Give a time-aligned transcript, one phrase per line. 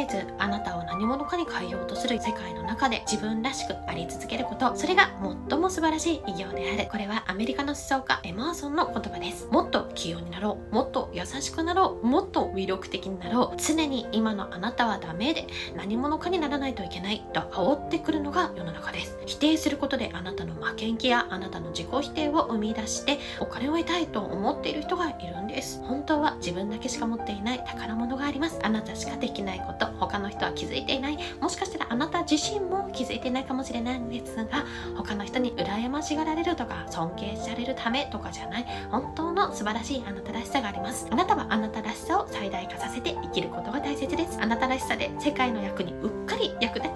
[0.00, 4.25] えずあなたを何者かに変えようとする世界の中で自分らしくあり続け
[4.70, 5.10] ことそれが
[5.48, 6.88] 最も素晴らしい偉業である。
[6.90, 9.46] これはアメリカの思想家エマーソンの言葉です。
[9.50, 10.74] もっと器用になろう。
[10.74, 12.06] もっと優しくなろう。
[12.06, 13.56] もっと魅力的になろう。
[13.60, 17.24] 常に今のあなたはダメで何者かにならないといけない。
[17.32, 19.18] と煽ってくるのが世の中です。
[19.26, 25.80] 否定することであなたの負けん気やあなたの自己否定を生み出してお金を得たいと思っている人がいるんです。
[25.82, 28.58] 本当は自分だけしか持っていない宝物があります。
[28.62, 31.18] あなたしかできないこと他の人は気づいていない。
[31.40, 34.55] もしかしたらあなた自身も気づいていないかもしれないんですが
[34.96, 38.66] 他の人に羨ましがられるとか尊敬されるためとかじゃない。
[38.90, 41.06] 本当の素晴らしいあなたらしさがあります。
[41.10, 44.38] あなたはあなたらしさを最大化させて生きることが大切です。
[44.40, 46.95] あなたらしさで世界の役にうっかり役立